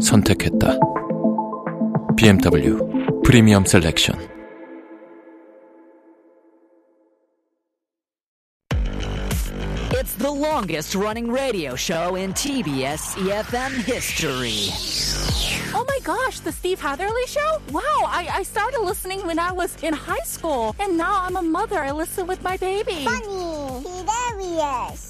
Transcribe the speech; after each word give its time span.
선택했다. 0.00 0.78
BMW 2.16 3.22
프리미엄 3.24 3.64
셀렉션 3.64 4.18
It's 9.92 10.14
the 10.14 10.30
longest 10.30 10.94
running 10.94 11.30
radio 11.30 11.76
show 11.76 12.16
in 12.16 12.32
TBS 12.32 13.16
EFM 13.16 13.72
history. 13.84 14.70
Oh 15.74 15.84
my 15.86 15.98
gosh, 16.02 16.40
the 16.40 16.52
Steve 16.52 16.80
Hatherly 16.80 17.26
show? 17.26 17.58
Wow, 17.70 17.82
I, 18.06 18.28
I 18.32 18.42
started 18.42 18.80
listening 18.80 19.24
when 19.26 19.38
I 19.38 19.52
was 19.52 19.76
in 19.82 19.92
high 19.92 20.24
school, 20.24 20.74
and 20.80 20.96
now 20.96 21.20
I'm 21.22 21.36
a 21.36 21.42
mother. 21.42 21.78
I 21.78 21.90
listen 21.92 22.26
with 22.26 22.42
my 22.42 22.56
baby. 22.56 23.04
Funny, 23.04 23.84
hilarious. 23.84 25.09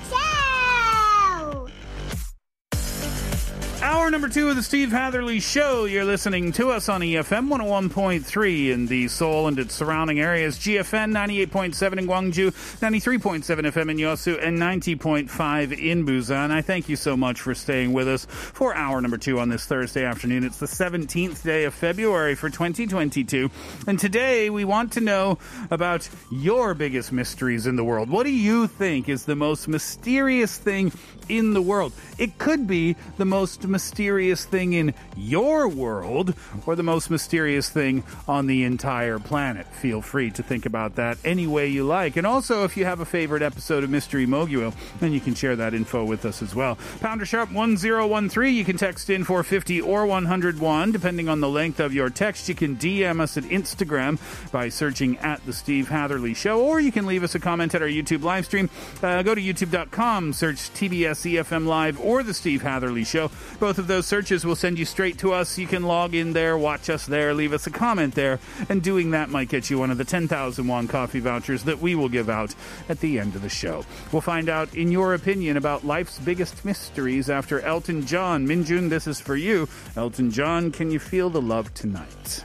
Hour 3.83 4.11
number 4.11 4.29
two 4.29 4.47
of 4.47 4.55
the 4.55 4.61
Steve 4.61 4.91
Hatherly 4.91 5.39
Show. 5.39 5.85
You're 5.85 6.05
listening 6.05 6.51
to 6.51 6.69
us 6.69 6.87
on 6.87 7.01
EFM 7.01 7.47
101.3 7.47 8.69
in 8.69 8.85
the 8.85 9.07
Seoul 9.07 9.47
and 9.47 9.57
its 9.57 9.73
surrounding 9.73 10.19
areas, 10.19 10.59
GFN 10.59 11.11
98.7 11.11 11.97
in 11.97 12.05
Gwangju, 12.05 12.51
93.7 12.79 13.43
FM 13.43 13.89
in 13.89 13.97
Yosu, 13.97 14.39
and 14.39 14.59
90.5 14.59 15.79
in 15.79 16.05
Busan. 16.05 16.51
I 16.51 16.61
thank 16.61 16.89
you 16.89 16.95
so 16.95 17.17
much 17.17 17.41
for 17.41 17.55
staying 17.55 17.91
with 17.91 18.07
us 18.07 18.25
for 18.25 18.75
hour 18.75 19.01
number 19.01 19.17
two 19.17 19.39
on 19.39 19.49
this 19.49 19.65
Thursday 19.65 20.05
afternoon. 20.05 20.43
It's 20.43 20.59
the 20.59 20.67
17th 20.67 21.41
day 21.41 21.63
of 21.63 21.73
February 21.73 22.35
for 22.35 22.51
2022. 22.51 23.49
And 23.87 23.97
today 23.97 24.51
we 24.51 24.63
want 24.63 24.91
to 24.93 25.01
know 25.01 25.39
about 25.71 26.07
your 26.29 26.75
biggest 26.75 27.11
mysteries 27.11 27.65
in 27.65 27.77
the 27.77 27.83
world. 27.83 28.11
What 28.11 28.27
do 28.27 28.31
you 28.31 28.67
think 28.67 29.09
is 29.09 29.25
the 29.25 29.35
most 29.35 29.67
mysterious 29.67 30.55
thing 30.55 30.91
in 31.29 31.53
the 31.53 31.63
world? 31.63 31.93
It 32.19 32.37
could 32.37 32.67
be 32.67 32.95
the 33.17 33.25
most 33.25 33.70
mysterious 33.71 34.45
thing 34.45 34.73
in 34.73 34.93
your 35.15 35.67
world 35.67 36.33
or 36.65 36.75
the 36.75 36.83
most 36.83 37.09
mysterious 37.09 37.69
thing 37.69 38.03
on 38.27 38.47
the 38.47 38.63
entire 38.63 39.19
planet. 39.19 39.65
Feel 39.67 40.01
free 40.01 40.29
to 40.31 40.43
think 40.43 40.65
about 40.65 40.95
that 40.95 41.17
any 41.25 41.47
way 41.47 41.67
you 41.67 41.83
like. 41.83 42.17
And 42.17 42.27
also, 42.27 42.63
if 42.63 42.77
you 42.77 42.85
have 42.85 42.99
a 42.99 43.05
favorite 43.05 43.41
episode 43.41 43.83
of 43.83 43.89
Mystery 43.89 44.25
Moguo, 44.27 44.73
then 44.99 45.11
you 45.11 45.19
can 45.19 45.33
share 45.33 45.55
that 45.55 45.73
info 45.73 46.03
with 46.03 46.25
us 46.25 46.41
as 46.41 46.53
well. 46.53 46.77
Pounder 46.99 47.25
Sharp 47.25 47.51
1013, 47.51 48.53
you 48.53 48.65
can 48.65 48.77
text 48.77 49.09
in 49.09 49.23
450 49.23 49.81
or 49.81 50.05
101, 50.05 50.91
depending 50.91 51.29
on 51.29 51.39
the 51.39 51.49
length 51.49 51.79
of 51.79 51.93
your 51.93 52.09
text. 52.09 52.49
You 52.49 52.55
can 52.55 52.75
DM 52.75 53.19
us 53.19 53.37
at 53.37 53.43
Instagram 53.45 54.19
by 54.51 54.69
searching 54.69 55.17
at 55.19 55.45
The 55.45 55.53
Steve 55.53 55.89
Hatherly 55.89 56.33
Show, 56.33 56.61
or 56.61 56.79
you 56.79 56.91
can 56.91 57.05
leave 57.05 57.23
us 57.23 57.35
a 57.35 57.39
comment 57.39 57.73
at 57.75 57.81
our 57.81 57.87
YouTube 57.87 58.23
live 58.23 58.45
stream. 58.45 58.69
Uh, 59.01 59.23
go 59.23 59.33
to 59.35 59.41
youtube.com, 59.41 60.33
search 60.33 60.57
TBS 60.73 61.31
EFM 61.31 61.65
Live 61.65 61.99
or 61.99 62.23
The 62.23 62.33
Steve 62.33 62.61
Hatherly 62.61 63.03
Show. 63.03 63.29
Both 63.61 63.77
of 63.77 63.85
those 63.85 64.07
searches 64.07 64.43
will 64.43 64.55
send 64.55 64.79
you 64.79 64.85
straight 64.85 65.19
to 65.19 65.33
us. 65.33 65.59
You 65.59 65.67
can 65.67 65.83
log 65.83 66.15
in 66.15 66.33
there, 66.33 66.57
watch 66.57 66.89
us 66.89 67.05
there, 67.05 67.31
leave 67.35 67.53
us 67.53 67.67
a 67.67 67.69
comment 67.69 68.15
there, 68.15 68.39
and 68.69 68.81
doing 68.81 69.11
that 69.11 69.29
might 69.29 69.49
get 69.49 69.69
you 69.69 69.77
one 69.77 69.91
of 69.91 69.99
the 69.99 70.03
10,000 70.03 70.65
won 70.65 70.87
coffee 70.87 71.19
vouchers 71.19 71.61
that 71.65 71.79
we 71.79 71.93
will 71.93 72.09
give 72.09 72.27
out 72.27 72.55
at 72.89 73.01
the 73.01 73.19
end 73.19 73.35
of 73.35 73.43
the 73.43 73.49
show. 73.49 73.85
We'll 74.11 74.23
find 74.23 74.49
out, 74.49 74.73
in 74.73 74.91
your 74.91 75.13
opinion, 75.13 75.57
about 75.57 75.85
life's 75.85 76.17
biggest 76.17 76.65
mysteries 76.65 77.29
after 77.29 77.61
Elton 77.61 78.07
John. 78.07 78.47
Minjun, 78.47 78.89
this 78.89 79.05
is 79.05 79.21
for 79.21 79.35
you. 79.35 79.69
Elton 79.95 80.31
John, 80.31 80.71
can 80.71 80.89
you 80.89 80.97
feel 80.97 81.29
the 81.29 81.39
love 81.39 81.71
tonight? 81.75 82.43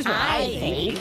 Here's 0.00 0.16
what, 0.16 0.40
here's 0.40 0.56
I 0.56 0.60
think. 0.60 0.98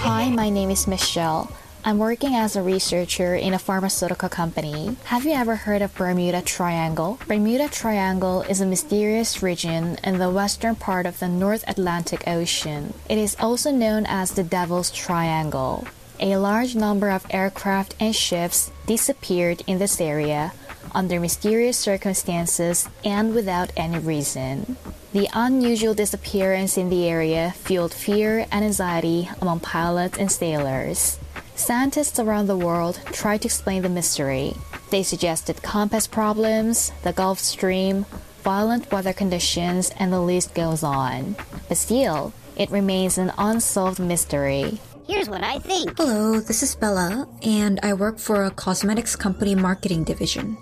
Hi, 0.00 0.28
my 0.30 0.50
name 0.50 0.70
is 0.70 0.88
Michelle. 0.88 1.48
I'm 1.84 1.98
working 1.98 2.34
as 2.34 2.56
a 2.56 2.62
researcher 2.62 3.36
in 3.36 3.54
a 3.54 3.58
pharmaceutical 3.58 4.28
company. 4.28 4.96
Have 5.04 5.24
you 5.24 5.34
ever 5.34 5.54
heard 5.54 5.80
of 5.80 5.94
Bermuda 5.94 6.42
Triangle? 6.42 7.20
Bermuda 7.28 7.68
Triangle 7.68 8.42
is 8.42 8.60
a 8.60 8.66
mysterious 8.66 9.44
region 9.44 9.96
in 10.02 10.18
the 10.18 10.28
western 10.28 10.74
part 10.74 11.06
of 11.06 11.20
the 11.20 11.28
North 11.28 11.62
Atlantic 11.68 12.26
Ocean. 12.26 12.94
It 13.08 13.18
is 13.18 13.36
also 13.38 13.70
known 13.70 14.06
as 14.06 14.32
the 14.32 14.42
Devil's 14.42 14.90
Triangle. 14.90 15.86
A 16.18 16.38
large 16.38 16.74
number 16.74 17.10
of 17.10 17.24
aircraft 17.30 17.94
and 18.00 18.14
ships 18.14 18.72
disappeared 18.86 19.62
in 19.68 19.78
this 19.78 20.00
area 20.00 20.52
under 20.90 21.20
mysterious 21.20 21.78
circumstances 21.78 22.88
and 23.04 23.36
without 23.36 23.70
any 23.76 24.00
reason. 24.00 24.76
The 25.12 25.28
unusual 25.34 25.92
disappearance 25.92 26.78
in 26.78 26.88
the 26.88 27.06
area 27.06 27.52
fueled 27.58 27.92
fear 27.92 28.46
and 28.50 28.64
anxiety 28.64 29.28
among 29.42 29.60
pilots 29.60 30.16
and 30.16 30.32
sailors. 30.32 31.18
Scientists 31.54 32.18
around 32.18 32.46
the 32.46 32.56
world 32.56 32.98
tried 33.12 33.42
to 33.42 33.48
explain 33.48 33.82
the 33.82 33.90
mystery. 33.90 34.54
They 34.88 35.02
suggested 35.02 35.62
compass 35.62 36.06
problems, 36.06 36.92
the 37.02 37.12
Gulf 37.12 37.40
Stream, 37.40 38.06
violent 38.42 38.90
weather 38.90 39.12
conditions, 39.12 39.92
and 39.98 40.10
the 40.10 40.20
list 40.22 40.54
goes 40.54 40.82
on. 40.82 41.36
But 41.68 41.76
still, 41.76 42.32
it 42.56 42.70
remains 42.70 43.18
an 43.18 43.32
unsolved 43.36 43.98
mystery. 43.98 44.80
Here's 45.06 45.28
what 45.28 45.44
I 45.44 45.58
think. 45.58 45.98
Hello, 45.98 46.40
this 46.40 46.62
is 46.62 46.74
Bella, 46.74 47.28
and 47.42 47.78
I 47.82 47.92
work 47.92 48.18
for 48.18 48.44
a 48.44 48.50
cosmetics 48.50 49.14
company 49.14 49.54
marketing 49.54 50.04
division. 50.04 50.56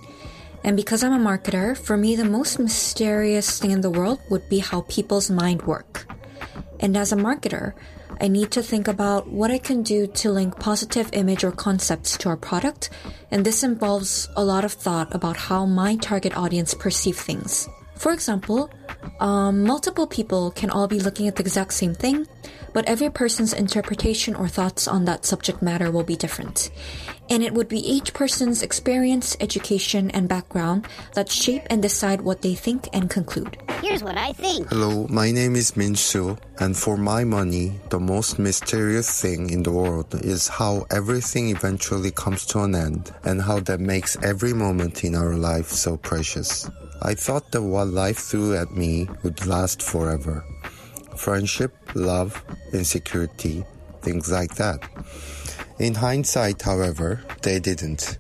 And 0.63 0.77
because 0.77 1.03
I'm 1.03 1.13
a 1.13 1.19
marketer, 1.19 1.77
for 1.77 1.97
me, 1.97 2.17
the 2.17 2.25
most 2.25 2.59
mysterious 2.59 3.59
thing 3.59 3.71
in 3.71 3.81
the 3.81 3.91
world 3.91 4.21
would 4.31 4.49
be 4.49 4.59
how 4.59 4.83
people's 4.89 5.31
mind 5.31 5.63
work. 5.63 6.07
And 6.81 6.97
as 6.97 7.13
a 7.13 7.17
marketer, 7.17 7.73
I 8.21 8.29
need 8.29 8.51
to 8.53 8.63
think 8.63 8.87
about 8.87 9.29
what 9.29 9.51
I 9.51 9.57
can 9.57 9.83
do 9.83 10.07
to 10.07 10.31
link 10.31 10.59
positive 10.61 11.09
image 11.15 11.43
or 11.43 11.53
concepts 11.53 12.19
to 12.19 12.29
our 12.29 12.37
product, 12.37 12.91
and 13.31 13.47
this 13.47 13.63
involves 13.63 14.29
a 14.37 14.45
lot 14.45 14.65
of 14.65 14.73
thought 14.73 15.15
about 15.15 15.37
how 15.37 15.65
my 15.65 15.97
target 15.97 16.37
audience 16.37 16.75
perceive 16.75 17.17
things. 17.17 17.67
For 17.97 18.13
example, 18.13 18.71
um, 19.21 19.65
multiple 19.65 20.07
people 20.07 20.51
can 20.51 20.69
all 20.69 20.87
be 20.87 21.01
looking 21.01 21.29
at 21.29 21.37
the 21.37 21.43
exact 21.43 21.73
same 21.73 21.95
thing, 21.95 22.27
but 22.73 22.89
every 22.89 23.11
person's 23.11 23.53
interpretation 23.53 24.35
or 24.35 24.49
thoughts 24.49 24.89
on 24.89 25.05
that 25.05 25.25
subject 25.25 25.63
matter 25.63 25.91
will 25.91 26.05
be 26.05 26.17
different. 26.17 26.71
And 27.29 27.43
it 27.43 27.55
would 27.55 27.69
be 27.69 27.79
each 27.79 28.13
person's 28.13 28.63
experience, 28.63 29.37
education, 29.39 30.11
and 30.11 30.29
background 30.29 30.87
that 31.15 31.31
shape 31.31 31.63
and 31.71 31.81
decide 31.81 32.21
what 32.21 32.43
they 32.43 32.55
think 32.55 32.89
and 32.93 33.09
conclude. 33.09 33.57
Here's 33.83 34.03
what 34.03 34.19
I 34.19 34.33
think. 34.33 34.69
Hello, 34.69 35.07
my 35.09 35.31
name 35.31 35.55
is 35.55 35.77
Min 35.77 35.95
Soo, 35.95 36.37
and 36.59 36.77
for 36.77 36.97
my 36.97 37.23
money, 37.25 37.79
the 37.91 38.01
most 38.01 38.39
mysterious 38.39 39.21
thing 39.23 39.51
in 39.51 39.63
the 39.63 39.71
world 39.71 40.15
is 40.25 40.49
how 40.49 40.87
everything 40.91 41.51
eventually 41.51 42.11
comes 42.11 42.45
to 42.47 42.61
an 42.61 42.75
end 42.75 43.13
and 43.25 43.41
how 43.41 43.61
that 43.61 43.81
makes 43.81 44.17
every 44.23 44.53
moment 44.53 45.05
in 45.05 45.15
our 45.15 45.35
life 45.35 45.69
so 45.69 45.97
precious. 45.97 46.69
I 47.03 47.15
thought 47.15 47.51
that 47.53 47.63
what 47.63 47.89
life 47.89 48.19
threw 48.19 48.57
at 48.57 48.73
me 48.73 49.09
would 49.23 49.47
last 49.47 49.83
forever. 49.83 50.45
Friendship, 51.17 51.73
love, 51.95 52.43
insecurity, 52.73 53.65
things 54.03 54.31
like 54.31 54.55
that. 54.57 54.81
In 55.79 55.95
hindsight, 55.95 56.63
however, 56.63 57.23
they 57.43 57.59
didn't. 57.59 58.19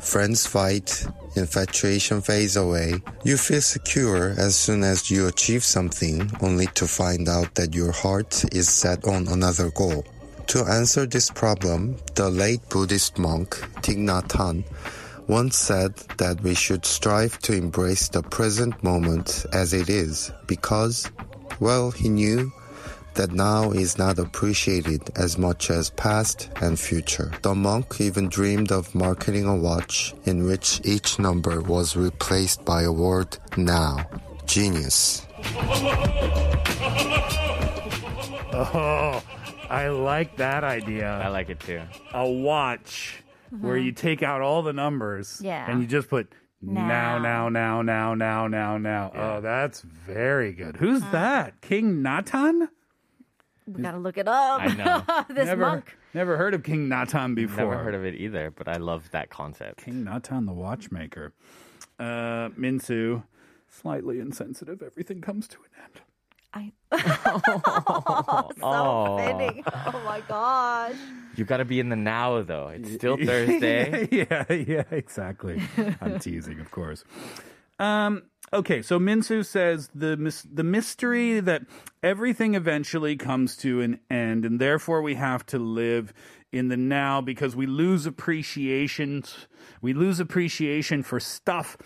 Friends 0.00 0.46
fight, 0.46 1.06
infatuation 1.34 2.20
fades 2.20 2.56
away. 2.56 2.94
You 3.24 3.36
feel 3.36 3.62
secure 3.62 4.34
as 4.38 4.54
soon 4.54 4.84
as 4.84 5.10
you 5.10 5.26
achieve 5.26 5.64
something, 5.64 6.30
only 6.40 6.66
to 6.74 6.86
find 6.86 7.28
out 7.28 7.54
that 7.54 7.74
your 7.74 7.90
heart 7.90 8.44
is 8.54 8.68
set 8.68 9.06
on 9.06 9.28
another 9.28 9.70
goal. 9.70 10.04
To 10.48 10.64
answer 10.64 11.06
this 11.06 11.30
problem, 11.30 11.96
the 12.14 12.28
late 12.28 12.68
Buddhist 12.68 13.18
monk 13.18 13.56
Thich 13.82 13.96
Nhat 13.96 14.28
Hanh 14.28 14.64
once 15.26 15.56
said 15.56 15.96
that 16.18 16.42
we 16.42 16.54
should 16.54 16.84
strive 16.84 17.38
to 17.40 17.54
embrace 17.54 18.08
the 18.08 18.22
present 18.22 18.82
moment 18.84 19.46
as 19.52 19.72
it 19.72 19.88
is 19.88 20.30
because, 20.46 21.10
well, 21.60 21.90
he 21.90 22.10
knew 22.10 22.52
that 23.14 23.32
now 23.32 23.70
is 23.70 23.98
not 23.98 24.18
appreciated 24.18 25.10
as 25.16 25.38
much 25.38 25.70
as 25.70 25.90
past 25.90 26.50
and 26.60 26.78
future. 26.78 27.32
The 27.42 27.54
monk 27.54 28.00
even 28.00 28.28
dreamed 28.28 28.72
of 28.72 28.94
marketing 28.94 29.46
a 29.46 29.56
watch 29.56 30.14
in 30.24 30.44
which 30.44 30.80
each 30.84 31.18
number 31.18 31.60
was 31.60 31.96
replaced 31.96 32.64
by 32.64 32.82
a 32.82 32.92
word 32.92 33.36
now. 33.56 34.06
Genius. 34.46 35.26
Oh, 38.56 39.20
I 39.68 39.88
like 39.88 40.36
that 40.36 40.62
idea. 40.62 41.10
I 41.10 41.26
like 41.26 41.50
it 41.50 41.58
too. 41.58 41.82
A 42.12 42.28
watch 42.28 43.24
where 43.50 43.76
you 43.76 43.90
uh-huh. 43.90 44.00
take 44.00 44.22
out 44.22 44.40
all 44.42 44.62
the 44.62 44.72
numbers 44.72 45.40
Yeah. 45.42 45.68
and 45.68 45.80
you 45.80 45.88
just 45.88 46.08
put 46.08 46.32
now, 46.62 47.18
now, 47.18 47.48
now, 47.48 47.82
now, 47.82 48.14
now, 48.14 48.46
now, 48.46 48.78
now. 48.78 49.12
Oh, 49.14 49.40
that's 49.40 49.80
very 49.82 50.52
good. 50.52 50.76
Who's 50.76 51.02
uh-huh. 51.02 51.12
that? 51.12 51.60
King 51.60 52.02
Natan? 52.02 52.68
We 53.66 53.82
gotta 53.82 53.98
look 53.98 54.18
it 54.18 54.28
up. 54.28 54.60
I 54.60 54.66
know. 54.74 55.24
this 55.34 55.46
never, 55.46 55.60
monk. 55.60 55.96
Never 56.12 56.36
heard 56.36 56.54
of 56.54 56.62
King 56.62 56.88
Natan 56.88 57.34
before. 57.34 57.64
Never 57.64 57.78
heard 57.78 57.94
of 57.94 58.04
it 58.04 58.14
either, 58.14 58.50
but 58.50 58.68
I 58.68 58.76
love 58.76 59.10
that 59.12 59.30
concept. 59.30 59.84
King 59.84 60.04
Natan, 60.04 60.46
the 60.46 60.52
watchmaker. 60.52 61.32
Uh, 61.98 62.50
Minsu, 62.58 63.22
slightly 63.68 64.18
insensitive. 64.20 64.82
Everything 64.82 65.20
comes 65.20 65.48
to 65.48 65.56
an 65.58 65.82
end. 65.82 66.00
I. 66.54 66.72
Oh. 66.92 68.50
so 68.60 69.18
fitting. 69.18 69.64
Oh 69.66 70.02
my 70.04 70.20
gosh. 70.28 70.96
You 71.36 71.44
got 71.44 71.56
to 71.56 71.64
be 71.64 71.80
in 71.80 71.88
the 71.88 71.96
now, 71.96 72.42
though. 72.42 72.68
It's 72.68 72.92
still 72.92 73.16
Thursday. 73.16 74.08
yeah, 74.12 74.52
yeah, 74.52 74.84
exactly. 74.90 75.60
I'm 76.00 76.18
teasing, 76.18 76.60
of 76.60 76.70
course. 76.70 77.04
Um, 77.78 78.22
okay, 78.52 78.82
so 78.82 78.98
Minsu 78.98 79.44
says 79.44 79.90
the 79.94 80.16
mis- 80.16 80.46
the 80.50 80.64
mystery 80.64 81.40
that 81.40 81.62
everything 82.02 82.54
eventually 82.54 83.16
comes 83.16 83.56
to 83.58 83.80
an 83.80 84.00
end, 84.10 84.44
and 84.44 84.60
therefore 84.60 85.02
we 85.02 85.14
have 85.14 85.44
to 85.46 85.58
live 85.58 86.12
in 86.52 86.68
the 86.68 86.76
now 86.76 87.20
because 87.20 87.56
we 87.56 87.66
lose 87.66 88.06
appreciation. 88.06 89.24
We 89.80 89.92
lose 89.92 90.20
appreciation 90.20 91.02
for 91.02 91.18
stuff 91.18 91.76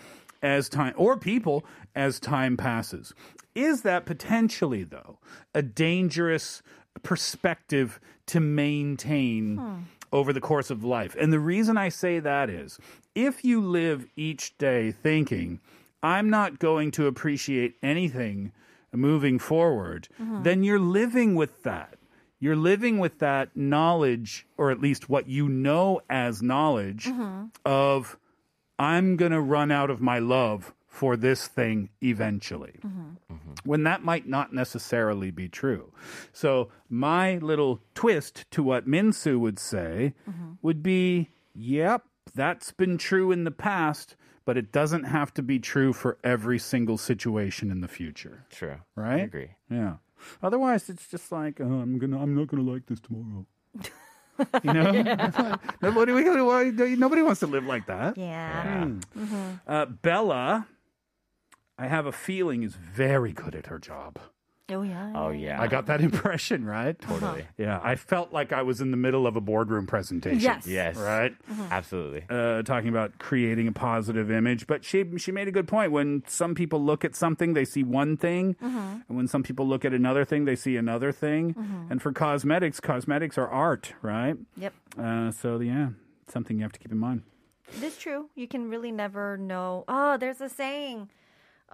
as 0.41 0.69
time 0.69 0.93
or 0.95 1.17
people 1.17 1.65
as 1.95 2.19
time 2.19 2.55
passes. 2.55 3.13
Is 3.55 3.81
that 3.81 4.05
potentially 4.05 4.83
though 4.83 5.19
a 5.53 5.61
dangerous 5.61 6.61
perspective 7.03 7.99
to 8.27 8.39
maintain? 8.39 9.87
Over 10.11 10.33
the 10.33 10.41
course 10.41 10.69
of 10.69 10.83
life. 10.83 11.15
And 11.19 11.31
the 11.31 11.39
reason 11.39 11.77
I 11.77 11.89
say 11.89 12.19
that 12.19 12.49
is 12.49 12.79
if 13.15 13.43
you 13.43 13.61
live 13.61 14.07
each 14.15 14.57
day 14.57 14.91
thinking, 14.91 15.59
I'm 16.01 16.29
not 16.29 16.59
going 16.59 16.91
to 16.91 17.07
appreciate 17.07 17.75
anything 17.83 18.51
moving 18.93 19.37
forward, 19.39 20.07
Mhm. 20.19 20.43
then 20.43 20.63
you're 20.63 20.79
living 20.79 21.35
with 21.35 21.63
that. 21.63 21.97
You're 22.39 22.55
living 22.55 22.99
with 22.99 23.19
that 23.19 23.55
knowledge, 23.55 24.47
or 24.57 24.71
at 24.71 24.79
least 24.79 25.09
what 25.09 25.27
you 25.27 25.49
know 25.49 26.01
as 26.09 26.41
knowledge, 26.41 27.05
Mhm. 27.05 27.51
of 27.65 28.17
I'm 28.79 29.17
going 29.17 29.33
to 29.33 29.41
run 29.41 29.71
out 29.71 29.89
of 29.89 29.99
my 30.01 30.19
love 30.19 30.73
for 30.99 31.15
this 31.15 31.47
thing 31.47 31.89
eventually 32.03 32.75
when 33.63 33.83
that 33.83 34.03
might 34.03 34.27
not 34.27 34.53
necessarily 34.53 35.31
be 35.31 35.47
true. 35.47 35.91
So, 36.33 36.69
my 36.89 37.37
little 37.37 37.79
twist 37.93 38.45
to 38.51 38.61
what 38.63 38.85
Minsu 38.87 39.39
would 39.39 39.59
say 39.59 40.13
would 40.61 40.81
be 40.83 41.29
yep, 41.55 42.03
that's 42.35 42.71
been 42.73 42.97
true 42.97 43.31
in 43.31 43.43
the 43.45 43.51
past, 43.69 44.15
but 44.45 44.57
it 44.57 44.71
doesn't 44.71 45.05
have 45.05 45.33
to 45.35 45.41
be 45.41 45.57
true 45.59 45.93
for 45.93 46.17
every 46.23 46.59
single 46.59 46.97
situation 46.97 47.71
in 47.71 47.79
the 47.81 47.87
future. 47.87 48.45
True. 48.49 48.77
Right? 48.95 49.21
I 49.21 49.23
agree. 49.23 49.51
Yeah. 49.69 49.95
Otherwise, 50.43 50.89
it's 50.89 51.07
just 51.07 51.31
like, 51.31 51.61
oh, 51.61 51.63
I'm 51.83 51.97
gonna, 51.97 52.21
I'm 52.21 52.35
not 52.35 52.47
gonna 52.47 52.69
like 52.69 52.85
this 52.87 52.99
tomorrow. 52.99 53.45
you 54.63 54.73
know, 54.73 55.55
nobody, 55.81 56.95
nobody 56.95 57.21
wants 57.21 57.39
to 57.41 57.47
live 57.47 57.65
like 57.65 57.85
that. 57.87 58.17
Yeah. 58.17 58.83
Hmm. 58.85 58.99
Mhm. 59.17 59.59
Uh, 59.67 59.85
Bella, 59.85 60.67
I 61.79 61.87
have 61.87 62.05
a 62.05 62.11
feeling 62.11 62.63
is 62.63 62.75
very 62.75 63.31
good 63.31 63.55
at 63.55 63.67
her 63.67 63.79
job. 63.79 64.19
Oh 64.71 64.83
yeah. 64.83 65.13
Oh 65.15 65.29
yeah. 65.29 65.59
I 65.59 65.65
got 65.67 65.87
that 65.87 65.99
impression, 66.09 66.63
right? 66.63 66.99
Totally. 67.01 67.47
Yeah, 67.57 67.79
I 67.81 67.95
felt 67.95 68.31
like 68.31 68.53
I 68.53 68.61
was 68.61 68.81
in 68.81 68.91
the 68.91 68.97
middle 68.97 69.25
of 69.25 69.35
a 69.35 69.41
boardroom 69.41 69.87
presentation. 69.87 70.39
Yes. 70.41 70.67
Yes. 70.67 70.95
Right? 70.95 71.33
Absolutely. 71.71 72.25
Uh, 72.29 72.61
talking 72.61 72.89
about 72.89 73.17
creating 73.17 73.67
a 73.67 73.71
positive 73.71 74.29
image, 74.29 74.67
but 74.67 74.85
she 74.85 75.05
she 75.17 75.31
made 75.31 75.47
a 75.47 75.51
good 75.51 75.67
point. 75.67 75.91
When 75.91 76.23
some 76.27 76.53
people 76.53 76.83
look 76.83 77.03
at 77.03 77.15
something, 77.15 77.53
they 77.53 77.65
see 77.65 77.81
one 77.83 78.15
thing, 78.17 78.55
Mhm. 78.61 79.03
and 79.07 79.17
when 79.17 79.27
some 79.27 79.41
people 79.41 79.67
look 79.67 79.85
at 79.85 79.93
another 79.93 80.23
thing, 80.23 80.45
they 80.45 80.55
see 80.55 80.77
another 80.77 81.11
thing. 81.11 81.55
And 81.89 81.99
for 81.99 82.11
cosmetics, 82.11 82.79
cosmetics 82.79 83.37
are 83.39 83.47
art, 83.47 83.93
right? 84.03 84.35
Yep. 84.57 84.73
Uh, 84.99 85.31
so 85.31 85.59
yeah, 85.61 85.89
something 86.27 86.57
you 86.57 86.63
have 86.63 86.73
to 86.73 86.79
keep 86.79 86.91
in 86.91 86.99
mind. 86.99 87.23
It 87.75 87.81
is 87.83 87.97
true. 87.97 88.29
You 88.35 88.47
can 88.47 88.69
really 88.69 88.91
never 88.91 89.35
know. 89.37 89.83
Oh, 89.87 90.17
there's 90.17 90.41
a 90.41 90.49
saying. 90.49 91.09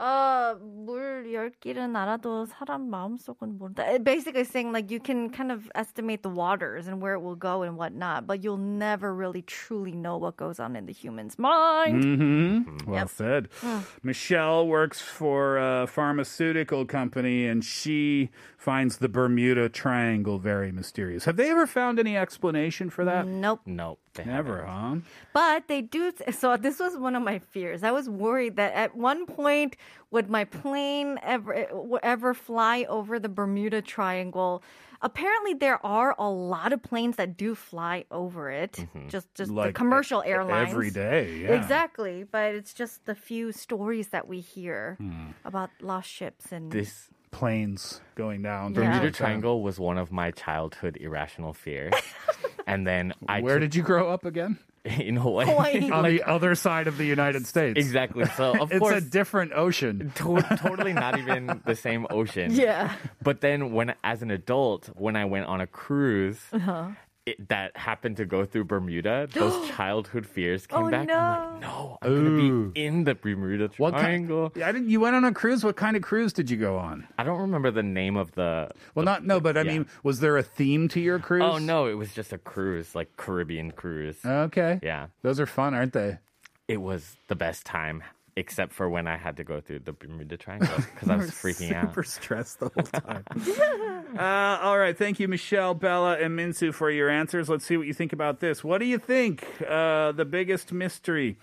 Uh, 0.01 0.55
물 0.87 1.27
10길은 1.29 1.95
알아도 1.95 2.47
사람 2.47 2.89
마음속은 2.89 3.59
모른다. 3.59 3.85
It 3.85 4.03
Basically 4.03 4.45
saying 4.45 4.73
like 4.73 4.91
you 4.91 4.99
can 4.99 5.29
kind 5.29 5.53
of 5.53 5.71
estimate 5.75 6.23
the 6.23 6.31
waters 6.31 6.89
and 6.89 7.03
where 7.03 7.13
it 7.13 7.21
will 7.21 7.37
go 7.37 7.61
and 7.61 7.77
whatnot, 7.77 8.27
but 8.27 8.43
you'll 8.43 8.57
never 8.57 9.15
really 9.15 9.43
truly 9.43 9.93
know 9.93 10.17
what 10.17 10.39
goes 10.39 10.59
on 10.59 10.75
in 10.75 10.87
the 10.87 10.93
human's 10.95 11.39
mind. 11.39 12.03
Mm-hmm. 12.03 12.87
Well 12.87 12.97
Yep. 12.97 13.09
said. 13.11 13.49
Mm. 13.61 13.85
Michelle 14.03 14.67
works 14.67 15.03
for 15.03 15.59
a 15.59 15.87
pharmaceutical 15.87 16.87
company 16.87 17.47
and 17.47 17.63
she 17.63 18.31
finds 18.57 18.99
the 18.99 19.09
Bermuda 19.09 19.69
Triangle 19.69 20.39
very 20.39 20.73
mysterious. 20.73 21.27
Have 21.27 21.37
they 21.37 21.51
ever 21.51 21.67
found 21.67 21.99
any 21.99 22.17
explanation 22.17 22.89
for 22.89 23.05
that? 23.05 23.27
Nope. 23.27 23.61
Nope. 23.67 23.99
they 24.16 24.26
Never, 24.26 24.66
haven't. 24.66 25.02
huh? 25.04 25.10
But 25.34 25.68
they 25.68 25.82
do. 25.82 26.12
So 26.32 26.58
this 26.58 26.80
was 26.80 26.98
one 26.98 27.16
of 27.16 27.24
my 27.24 27.40
fears. 27.40 27.84
I 27.84 27.92
was 27.92 28.10
worried 28.10 28.56
that 28.58 28.74
at 28.74 28.96
one 28.96 29.26
point 29.26 29.76
would 30.12 30.30
my 30.30 30.44
plane 30.46 31.20
ever 31.22 31.68
ever 32.04 32.34
fly 32.34 32.86
over 32.90 33.20
the 33.20 33.30
Bermuda 33.30 33.82
Triangle. 33.82 34.64
Apparently, 35.02 35.54
there 35.54 35.86
are 35.86 36.16
a 36.18 36.30
lot 36.30 36.74
of 36.74 36.82
planes 36.82 37.18
that 37.18 37.38
do 37.38 37.54
fly 37.54 38.06
over 38.10 38.50
it. 38.50 38.88
Just 39.10 39.28
just 39.36 39.54
the 39.54 39.72
commercial 39.74 40.24
e- 40.26 40.30
airlines 40.30 40.72
every 40.72 40.90
day, 40.90 41.40
yeah. 41.44 41.52
Exactly, 41.52 42.24
but 42.24 42.56
it's 42.56 42.74
just 42.74 43.06
the 43.06 43.14
few 43.14 43.52
stories 43.52 44.08
that 44.10 44.28
we 44.28 44.40
hear 44.40 44.96
Hmm. 44.98 45.32
about 45.44 45.70
lost 45.82 46.10
ships 46.10 46.52
and 46.52 46.72
This 46.72 47.10
Planes 47.32 48.00
going 48.16 48.42
down. 48.42 48.72
Bermuda 48.74 49.12
Triangle 49.12 49.62
was 49.62 49.78
one 49.78 49.98
of 49.98 50.10
my 50.12 50.32
childhood 50.32 50.98
irrational 51.02 51.54
fears. 51.54 51.94
and 52.68 52.86
then 52.86 53.14
I 53.28 53.42
Where 53.42 53.56
took- 53.56 53.62
did 53.62 53.76
you 53.76 53.84
grow 53.84 54.10
up 54.12 54.26
again? 54.26 54.58
in 54.86 55.16
Hawaii. 55.16 55.48
Hawaii. 55.48 55.90
On 55.90 56.04
the 56.06 56.22
other 56.24 56.54
side 56.54 56.86
of 56.88 56.98
the 56.98 57.06
United 57.06 57.48
States. 57.54 57.78
Exactly. 57.80 58.26
So 58.38 58.52
of 58.62 58.70
course 58.70 58.72
it's 58.72 58.80
course 58.80 58.98
a 58.98 59.02
different 59.02 59.54
ocean. 59.54 60.12
to- 60.16 60.46
totally 60.62 60.94
not 60.94 61.18
even 61.18 61.62
the 61.66 61.76
same 61.76 62.06
ocean. 62.12 62.52
Yeah. 62.54 62.94
But 63.24 63.42
then 63.42 63.74
when 63.74 63.96
as 64.04 64.22
an 64.22 64.30
adult, 64.30 64.90
when 64.96 65.16
I 65.16 65.26
went 65.26 65.48
on 65.48 65.60
a 65.60 65.66
cruise 65.68 66.40
Uh-huh. 66.54 66.90
It, 67.26 67.50
that 67.50 67.76
happened 67.76 68.18
to 68.18 68.26
go 68.26 68.46
through 68.46 68.66
Bermuda, 68.66 69.28
those 69.34 69.70
childhood 69.70 70.26
fears 70.28 70.68
oh, 70.72 70.76
came 70.78 70.86
Oh, 70.86 70.92
back. 70.92 71.08
no. 71.08 71.14
I'm 71.18 71.52
like, 71.54 71.62
no, 71.62 71.98
I'm 72.02 72.24
gonna 72.26 72.72
be 72.74 72.82
in 72.82 73.04
the 73.04 73.16
Bermuda 73.16 73.68
Triangle. 73.70 73.76
What 73.78 73.92
Triangle. 74.00 74.50
kind? 74.52 74.64
I 74.66 74.72
didn't. 74.72 74.90
You 74.90 75.00
went 75.00 75.16
on 75.16 75.24
a 75.26 75.34
cruise. 75.34 75.64
What 75.64 75.76
kind 75.76 75.96
of 75.96 76.04
cruise 76.04 76.34
did 76.34 76.50
you 76.50 76.58
go 76.58 76.78
on? 76.78 77.08
I 77.18 77.24
don't 77.24 77.40
remember 77.40 77.72
the 77.72 77.84
name 77.84 78.16
of 78.16 78.32
the. 78.34 78.70
Well, 78.94 79.06
not 79.06 79.26
no, 79.26 79.40
but 79.40 79.58
I 79.58 79.62
yeah. 79.62 79.72
mean, 79.74 79.88
was 80.04 80.20
there 80.20 80.38
a 80.38 80.44
theme 80.44 80.88
to 80.90 81.00
your 81.00 81.20
cruise? 81.20 81.44
Oh 81.44 81.58
no, 81.58 81.88
it 81.88 81.94
was 81.96 82.14
just 82.14 82.32
a 82.34 82.38
cruise, 82.38 82.94
like 82.96 83.16
Caribbean 83.18 83.72
cruise. 83.72 84.18
Okay. 84.26 84.80
Yeah, 84.84 85.08
Those 85.24 85.40
are 85.40 85.46
fun, 85.48 85.74
aren't 85.74 85.94
they? 85.94 86.20
it 86.68 86.78
was 86.82 87.16
the 87.28 87.36
best 87.36 87.64
time, 87.66 88.02
except 88.38 88.74
for 88.74 88.90
when 88.90 89.08
I 89.08 89.18
had 89.18 89.38
to 89.38 89.44
go 89.44 89.62
through 89.62 89.80
the 89.80 89.94
Bermuda 89.94 90.38
Triangle 90.38 90.68
because 90.94 91.10
I 91.10 91.16
was 91.16 91.32
freaking 91.32 91.70
super 91.70 91.76
out. 91.76 91.90
Super 91.90 92.04
stressed 92.04 92.60
the 92.60 92.70
whole 92.70 92.84
time. 92.84 93.24
uh, 94.18 94.64
all 94.64 94.78
right. 94.78 94.98
Thank 94.98 95.20
you, 95.20 95.28
Michelle, 95.28 95.74
Bella, 95.74 96.18
and 96.20 96.38
Minsu 96.38 96.74
for 96.74 96.90
your 96.92 97.10
answers. 97.10 97.50
Let's 97.50 97.66
see 97.66 97.78
what 97.78 97.88
you 97.88 97.94
think 97.94 98.14
about 98.14 98.40
this. 98.40 98.64
What 98.64 98.80
do 98.80 98.86
you 98.86 98.98
think? 98.98 99.46
Uh, 99.68 100.12
the 100.12 100.26
biggest 100.26 100.72
mystery 100.74 101.38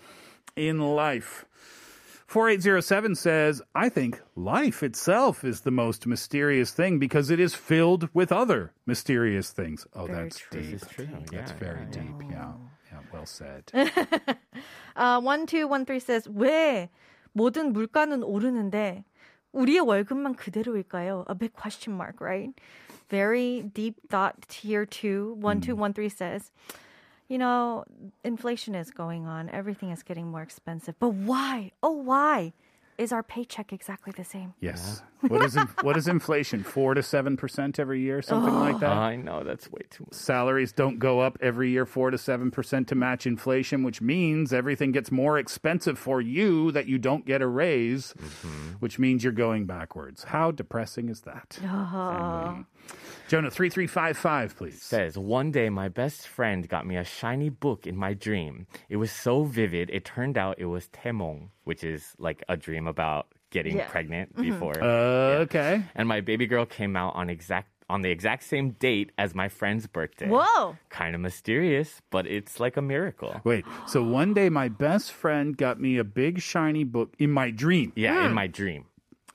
in 0.55 0.79
life. 0.79 1.45
4807 2.27 3.15
says, 3.15 3.61
I 3.75 3.89
think 3.89 4.19
life 4.35 4.81
itself 4.81 5.43
is 5.43 5.61
the 5.61 5.71
most 5.71 6.07
mysterious 6.07 6.71
thing 6.71 6.97
because 6.97 7.29
it 7.29 7.39
is 7.39 7.53
filled 7.53 8.09
with 8.13 8.31
other 8.31 8.71
mysterious 8.87 9.51
things. 9.51 9.85
Oh, 9.93 10.07
Very 10.07 10.23
that's 10.23 10.39
true. 10.39 10.61
deep. 10.61 10.71
This 10.71 10.81
is 10.81 10.87
true. 10.89 11.07
That's 11.31 11.51
Yeah, 11.51 11.57
very 11.59 11.81
yeah, 11.81 11.85
deep. 11.91 12.31
Yeah 12.31 12.53
Yeah, 13.02 13.02
well 13.12 13.26
said. 13.26 13.70
Uh, 14.96 15.20
1213 15.20 16.00
says, 16.00 16.28
왜 16.28 16.88
모든 17.32 17.72
물가는 17.72 18.22
오르는데 18.22 19.04
우리의 19.52 19.80
월급만 19.80 20.34
그대로일까요? 20.34 21.24
A 21.28 21.34
big 21.34 21.52
question 21.54 21.94
mark, 21.94 22.20
right? 22.20 22.50
Very 23.08 23.62
deep 23.62 23.96
thought 24.08 24.34
tier 24.48 24.84
2. 24.84 25.34
1213 25.38 26.10
says, 26.10 26.50
you 27.28 27.38
know, 27.38 27.84
inflation 28.24 28.74
is 28.74 28.90
going 28.90 29.26
on. 29.26 29.48
Everything 29.50 29.90
is 29.90 30.02
getting 30.02 30.26
more 30.28 30.42
expensive. 30.42 30.98
But 30.98 31.14
why? 31.14 31.72
Oh, 31.82 31.92
why? 31.92 32.52
Is 32.98 33.12
our 33.12 33.22
paycheck 33.22 33.72
exactly 33.72 34.12
the 34.16 34.24
same? 34.24 34.54
Yes. 34.60 35.02
What 35.27 35.43
is 35.45 35.55
in, 35.55 35.67
what 35.81 35.97
is 35.97 36.07
inflation? 36.07 36.63
Four 36.63 36.93
to 36.93 37.03
seven 37.03 37.37
percent 37.37 37.79
every 37.79 38.01
year, 38.01 38.21
something 38.21 38.53
like 38.53 38.79
that. 38.79 38.91
Oh, 38.91 38.99
I 38.99 39.15
know 39.15 39.43
that's 39.43 39.71
way 39.71 39.81
too 39.89 40.05
much. 40.05 40.13
Salaries 40.13 40.71
don't 40.71 40.99
go 40.99 41.19
up 41.21 41.37
every 41.41 41.69
year 41.71 41.85
four 41.85 42.11
to 42.11 42.17
seven 42.17 42.51
percent 42.51 42.87
to 42.89 42.95
match 42.95 43.25
inflation, 43.25 43.83
which 43.83 44.01
means 44.01 44.53
everything 44.53 44.91
gets 44.91 45.11
more 45.11 45.39
expensive 45.39 45.97
for 45.97 46.21
you 46.21 46.71
that 46.71 46.87
you 46.87 46.97
don't 46.97 47.25
get 47.25 47.41
a 47.41 47.47
raise, 47.47 48.13
mm-hmm. 48.13 48.73
which 48.79 48.99
means 48.99 49.23
you're 49.23 49.33
going 49.33 49.65
backwards. 49.65 50.23
How 50.23 50.51
depressing 50.51 51.09
is 51.09 51.21
that? 51.21 51.59
Uh-huh. 51.63 52.55
Jonah 53.27 53.49
three 53.49 53.69
three 53.69 53.87
five 53.87 54.17
five, 54.17 54.55
please. 54.57 54.81
Says 54.81 55.17
one 55.17 55.51
day 55.51 55.69
my 55.69 55.87
best 55.87 56.27
friend 56.27 56.67
got 56.67 56.85
me 56.85 56.97
a 56.97 57.03
shiny 57.03 57.49
book 57.49 57.87
in 57.87 57.95
my 57.95 58.13
dream. 58.13 58.67
It 58.89 58.97
was 58.97 59.11
so 59.11 59.43
vivid. 59.43 59.89
It 59.89 60.03
turned 60.05 60.37
out 60.37 60.59
it 60.59 60.65
was 60.65 60.87
Taemong, 60.89 61.49
which 61.63 61.83
is 61.83 62.13
like 62.17 62.43
a 62.49 62.57
dream 62.57 62.87
about 62.87 63.27
getting 63.53 63.77
Yeah. 63.77 63.87
pregnant 63.87 64.35
Mhm. 64.35 64.41
before. 64.41 64.83
Uh, 64.83 65.45
okay. 65.45 65.83
And 65.95 66.07
my 66.09 66.19
baby 66.21 66.47
girl 66.47 66.65
came 66.65 66.95
out 66.97 67.15
on 67.15 67.29
exact 67.29 67.69
on 67.89 68.01
the 68.01 68.09
exact 68.09 68.43
same 68.43 68.71
date 68.79 69.11
as 69.17 69.35
my 69.35 69.47
friend's 69.49 69.85
birthday. 69.87 70.27
Whoa! 70.27 70.77
Kind 70.89 71.13
of 71.15 71.21
mysterious, 71.21 72.01
but 72.09 72.25
it's 72.25 72.59
like 72.59 72.75
a 72.77 72.81
miracle. 72.81 73.39
Wait, 73.43 73.65
so 73.85 74.01
one 74.01 74.33
day 74.33 74.49
my 74.49 74.67
best 74.69 75.11
friend 75.11 75.55
got 75.55 75.79
me 75.79 75.97
a 75.97 76.03
big 76.03 76.39
shiny 76.41 76.83
book 76.85 77.13
in 77.19 77.29
my 77.29 77.51
dream. 77.51 77.91
Yeah, 77.95 78.25
in 78.25 78.33
my 78.33 78.47
dream. 78.47 78.85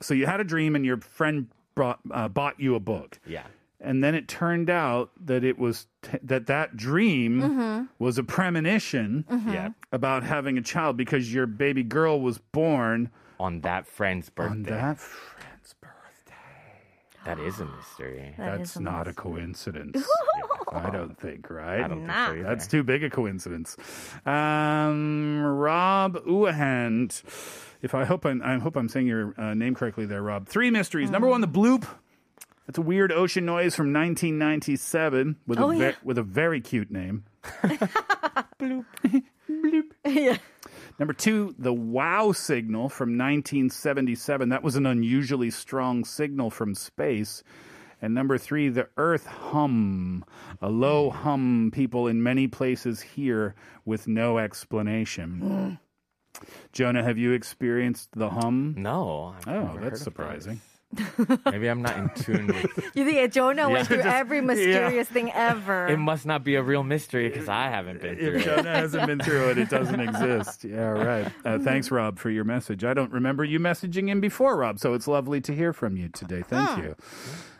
So 0.01 0.15
you 0.15 0.27
had 0.27 0.41
a 0.41 0.45
dream 0.45 0.75
and 0.75 0.85
your 0.85 0.97
friend 0.97 1.47
brought, 1.77 2.01
uh, 2.11 2.29
bought 2.29 2.59
you 2.59 2.75
a 2.75 2.81
book. 2.81 3.21
Yeah. 3.27 3.45
And 3.81 4.03
then 4.03 4.15
it 4.17 4.27
turned 4.27 4.71
out 4.71 5.11
that 5.25 5.45
it 5.45 5.57
was 5.59 5.87
t- 6.03 6.19
that 6.23 6.47
that 6.47 6.77
dream 6.77 7.41
Mhm. 7.43 7.89
was 8.01 8.19
a 8.19 8.25
premonition 8.25 9.25
Mhm. 9.31 9.53
Yeah. 9.53 9.69
about 9.93 10.25
having 10.25 10.59
a 10.59 10.63
child 10.63 10.97
because 10.97 11.33
your 11.33 11.47
baby 11.47 11.85
girl 11.85 12.21
was 12.21 12.39
born 12.39 13.11
on 13.41 13.61
that 13.63 13.87
friend's 13.87 14.29
birthday. 14.31 14.55
On 14.55 14.63
that 14.65 14.99
friend's 15.01 15.75
birthday. 15.81 16.35
That 17.25 17.39
is 17.39 17.61
a 17.61 17.67
mystery. 17.67 18.35
That 18.39 18.59
That's 18.59 18.71
is 18.71 18.77
a 18.77 18.83
not 18.83 19.09
a 19.09 19.13
coincidence. 19.13 20.03
I 20.73 20.91
don't 20.91 21.19
think, 21.19 21.49
right? 21.51 21.81
I 21.83 21.89
don't 21.89 22.01
think 22.07 22.11
so 22.13 22.33
either. 22.33 22.43
That's 22.43 22.67
too 22.67 22.83
big 22.83 23.03
a 23.05 23.11
coincidence. 23.11 23.77
Um, 24.27 25.41
Rob 25.43 26.17
Uahand. 26.27 27.23
If 27.81 27.95
I 27.95 28.05
hope 28.05 28.25
I'm, 28.27 28.43
I 28.43 28.59
hope 28.59 28.77
I'm 28.77 28.89
saying 28.89 29.07
your 29.07 29.35
uh, 29.39 29.55
name 29.55 29.75
correctly 29.75 30.05
there, 30.07 30.23
Rob. 30.23 30.47
Three 30.49 30.71
mysteries. 30.71 31.11
Number 31.11 31.29
one, 31.29 31.41
the 31.41 31.49
bloop. 31.49 31.87
That's 32.67 32.77
a 32.79 32.83
weird 32.83 33.13
ocean 33.13 33.47
noise 33.47 33.75
from 33.75 33.93
1997 33.95 35.37
with 35.47 35.59
Oh, 35.59 35.71
a 35.71 35.75
ve- 35.75 35.79
yeah. 35.81 35.93
with 36.05 36.19
a 36.19 36.23
very 36.23 36.61
cute 36.61 36.91
name. 36.91 37.25
Bloop. 38.59 38.85
bloop. 39.49 39.85
yeah. 40.05 40.37
Number 40.99 41.13
two, 41.13 41.55
the 41.59 41.73
wow 41.73 42.33
signal 42.33 42.89
from 42.89 43.11
1977. 43.11 44.49
That 44.49 44.63
was 44.65 44.75
an 44.77 44.87
unusually 44.87 45.51
strong 45.51 46.05
signal 46.05 46.51
from 46.51 46.75
space. 46.75 47.43
And 48.03 48.15
number 48.15 48.39
three, 48.39 48.69
the 48.69 48.89
earth 48.97 49.27
hum, 49.27 50.25
a 50.63 50.69
low 50.69 51.11
hum 51.11 51.71
people 51.73 52.07
in 52.07 52.23
many 52.23 52.47
places 52.47 53.01
hear 53.01 53.55
with 53.85 54.07
no 54.07 54.39
explanation. 54.39 55.79
Mm. 56.41 56.43
Jonah, 56.73 57.03
have 57.03 57.19
you 57.19 57.33
experienced 57.33 58.11
the 58.13 58.31
hum? 58.31 58.75
No. 58.79 59.35
I've 59.47 59.49
Oh, 59.49 59.65
never 59.75 59.81
that's 59.81 60.01
of 60.01 60.05
surprising. 60.05 60.55
this. 60.55 60.78
Maybe 61.45 61.69
I'm 61.69 61.83
not 61.83 61.97
in 61.99 62.09
tune 62.17 62.47
with. 62.47 62.91
You 62.95 63.05
think 63.05 63.33
Jonah 63.33 63.69
went 63.69 63.79
Yeah. 63.81 63.85
through 63.85 63.97
Just- 63.99 64.09
every 64.09 64.41
mysterious 64.41 65.07
thing 65.09 65.31
ever? 65.33 65.87
It 65.89 65.99
must 65.99 66.25
not 66.25 66.45
be 66.45 66.55
a 66.55 66.63
real 66.63 66.83
mystery 66.83 67.29
because 67.29 67.49
I 67.49 67.65
haven't 67.69 68.01
been 68.01 68.17
through 68.17 68.37
If 68.37 68.47
it. 68.47 68.57
Jonah 68.57 68.75
hasn't 68.75 69.07
been 69.07 69.19
through 69.21 69.51
it, 69.51 69.59
it 69.59 69.69
doesn't 69.69 70.01
exist. 70.01 70.65
Yeah, 70.65 70.89
right. 70.89 71.33
Uh, 71.45 71.59
thanks, 71.59 71.91
Rob, 71.91 72.19
for 72.19 72.31
your 72.31 72.45
message. 72.45 72.85
I 72.85 72.95
don't 72.95 73.13
remember 73.13 73.45
you 73.45 73.61
messaging 73.61 74.09
in 74.09 74.21
before, 74.21 74.57
Rob, 74.57 74.79
so 74.79 74.95
it's 74.95 75.07
lovely 75.07 75.41
to 75.43 75.55
hear 75.55 75.73
from 75.75 75.97
you 75.97 76.09
today. 76.09 76.43
Thank 76.43 76.69
Huh. 76.71 76.81
you. 76.83 76.97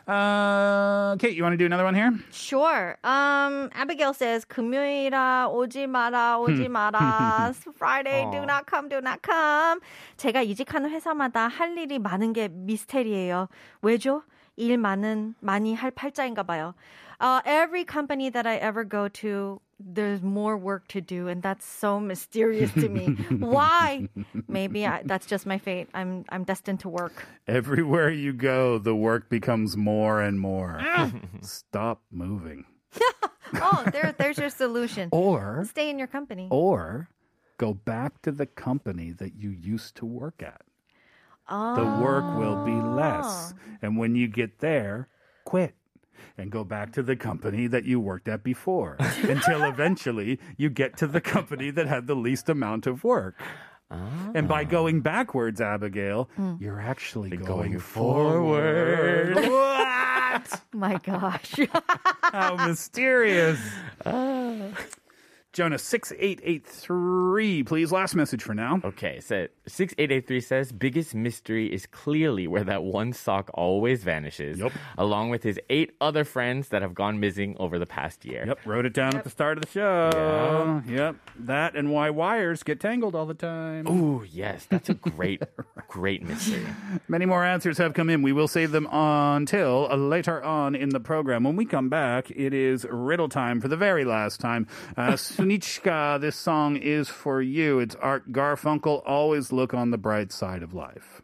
Uh, 0.08 1.16
Kate, 1.16 1.34
you 1.34 1.42
want 1.42 1.54
to 1.54 1.56
do 1.56 1.64
another 1.64 1.84
one 1.84 1.94
here? 1.94 2.12
Sure. 2.30 2.98
Um, 3.02 3.70
Abigail 3.74 4.12
says, 4.12 4.44
금요일아, 4.44 5.48
오지 5.48 5.86
마라, 5.86 6.38
오지 6.40 6.68
마라. 6.68 7.54
Friday, 7.74 8.30
do 8.30 8.44
not 8.44 8.66
come, 8.68 8.88
do 8.90 8.98
not 8.98 9.20
come. 9.22 9.80
제가 10.18 10.42
이직하는 10.42 10.90
회사마다 10.90 11.48
할 11.48 11.76
일이 11.78 11.98
많은 11.98 12.34
게 12.34 12.48
미스테리예요. 12.48 13.48
왜죠? 13.80 14.22
일 14.56 14.76
많은, 14.76 15.34
많이 15.40 15.74
할 15.74 15.90
팔자인가 15.90 16.42
봐요. 16.42 16.74
Uh, 17.20 17.40
every 17.46 17.84
company 17.84 18.28
that 18.28 18.46
I 18.46 18.56
ever 18.56 18.84
go 18.84 19.08
to, 19.08 19.60
there's 19.79 20.21
more 20.21 20.57
work 20.57 20.87
to 20.89 21.01
do, 21.01 21.27
and 21.27 21.41
that's 21.41 21.65
so 21.65 21.99
mysterious 22.11 22.71
to 22.73 22.89
me. 22.89 23.05
Why? 23.39 24.09
Maybe 24.47 24.85
I, 24.85 25.01
that's 25.05 25.25
just 25.25 25.45
my 25.45 25.57
fate. 25.57 25.89
I'm 25.93 26.25
I'm 26.29 26.43
destined 26.43 26.81
to 26.81 26.89
work. 26.89 27.25
Everywhere 27.47 28.09
you 28.11 28.33
go, 28.33 28.77
the 28.77 28.95
work 28.95 29.29
becomes 29.29 29.77
more 29.77 30.21
and 30.21 30.39
more. 30.39 30.77
Ah. 30.81 31.11
Stop 31.41 32.01
moving. 32.11 32.65
Oh, 33.53 33.83
there, 33.91 34.13
there's 34.17 34.37
your 34.37 34.49
solution. 34.49 35.09
Or, 35.11 35.65
Stay 35.69 35.89
in 35.89 35.97
your 35.97 36.07
company. 36.07 36.47
or 36.51 37.09
go 37.57 37.73
back 37.73 38.21
to 38.23 38.31
the 38.31 38.45
company 38.45 39.11
that 39.11 39.35
you 39.35 39.49
used 39.49 39.95
to 39.97 40.05
work 40.05 40.41
at. 40.43 40.61
Oh. 41.49 41.75
The 41.75 42.03
work 42.03 42.37
will 42.37 42.63
be 42.63 42.71
less. 42.73 43.53
Oh. 43.53 43.77
And 43.81 43.97
when 43.97 44.15
you 44.15 44.27
get 44.27 44.59
there, 44.59 45.07
quit. 45.45 45.73
And 46.37 46.51
go 46.51 46.63
back 46.63 46.93
to 46.93 47.03
the 47.03 47.15
company 47.15 47.67
that 47.67 47.85
you 47.85 47.99
worked 47.99 48.27
at 48.27 48.43
before 48.43 48.97
until 48.99 49.63
eventually 49.63 50.39
you 50.57 50.69
get 50.69 50.97
to 50.97 51.07
the 51.07 51.21
company 51.21 51.71
that 51.71 51.87
had 51.87 52.07
the 52.07 52.15
least 52.15 52.49
amount 52.49 52.87
of 52.87 53.03
work. 53.03 53.35
Ah. 53.91 54.31
And 54.35 54.47
by 54.47 54.61
ah. 54.61 54.65
going 54.65 55.01
backwards, 55.01 55.59
Abigail, 55.59 56.29
hmm. 56.35 56.55
you're 56.59 56.79
actually 56.79 57.31
going, 57.31 57.45
going 57.45 57.79
forward. 57.79 59.33
forward. 59.33 59.49
what? 59.49 60.61
My 60.73 60.99
gosh. 61.03 61.55
How 62.21 62.55
mysterious. 62.67 63.59
Ah. 64.05 64.67
Jonah, 65.51 65.79
6883, 65.79 67.63
please. 67.63 67.91
Last 67.91 68.13
message 68.15 68.43
for 68.43 68.53
now. 68.53 68.79
Okay, 68.83 69.19
so 69.19 69.47
6883 69.67 70.41
says 70.41 70.71
biggest 70.71 71.15
mystery 71.15 71.73
is 71.73 71.87
clearly 71.87 72.47
where 72.47 72.63
that 72.63 72.83
one 72.83 73.13
sock 73.13 73.49
always 73.55 74.03
vanishes, 74.03 74.59
Yep. 74.59 74.71
along 74.97 75.29
with 75.31 75.41
his 75.41 75.59
eight 75.71 75.95
other 76.01 76.23
friends 76.23 76.69
that 76.69 76.83
have 76.83 76.93
gone 76.93 77.19
missing 77.19 77.55
over 77.59 77.79
the 77.79 77.87
past 77.87 78.25
year. 78.25 78.43
Yep, 78.45 78.59
wrote 78.65 78.85
it 78.85 78.93
down 78.93 79.15
at 79.15 79.23
the 79.23 79.29
start 79.31 79.57
of 79.57 79.63
the 79.65 79.69
show. 79.71 80.83
Yep, 80.87 81.15
that 81.39 81.75
and 81.75 81.91
why 81.91 82.11
wires 82.11 82.61
get 82.61 82.79
tangled 82.79 83.15
all 83.15 83.25
the 83.25 83.33
time. 83.33 83.85
Oh, 83.87 84.23
yes, 84.29 84.65
that's 84.69 84.89
a 84.89 84.93
great, 84.93 85.41
great 85.89 86.23
mystery. 86.23 86.65
Many 87.09 87.25
more 87.25 87.43
answers 87.43 87.77
have 87.79 87.93
come 87.93 88.09
in. 88.09 88.21
We 88.21 88.31
will 88.31 88.47
save 88.47 88.71
them 88.71 88.87
until 88.91 89.87
later 89.97 90.41
on 90.41 90.75
in 90.75 90.89
the 90.89 90.99
program. 90.99 91.43
When 91.43 91.57
we 91.57 91.65
come 91.65 91.89
back, 91.89 92.31
it 92.31 92.53
is 92.53 92.85
riddle 92.89 93.27
time 93.27 93.59
for 93.59 93.67
the 93.67 93.75
very 93.75 94.05
last 94.05 94.39
time. 94.39 94.67
Uh, 94.95 95.11
Sunichka, 95.13 96.21
this 96.21 96.37
song 96.37 96.77
is 96.77 97.09
for 97.09 97.41
you. 97.41 97.79
It's 97.79 97.95
Art 97.95 98.31
Garfunkel. 98.31 99.01
Always 99.05 99.51
look 99.51 99.73
on 99.73 99.91
the 99.91 99.97
bright 99.97 100.31
side 100.31 100.63
of 100.63 100.73
life. 100.73 101.21